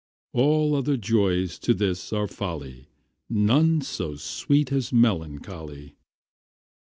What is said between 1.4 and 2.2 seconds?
to this